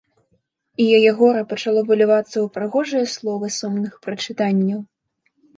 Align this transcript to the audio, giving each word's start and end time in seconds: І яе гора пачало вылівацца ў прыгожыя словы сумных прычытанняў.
І 0.85 0.87
яе 0.99 1.11
гора 1.19 1.43
пачало 1.51 1.83
вылівацца 1.91 2.35
ў 2.45 2.45
прыгожыя 2.57 3.05
словы 3.17 3.53
сумных 3.59 3.93
прычытанняў. 4.09 4.79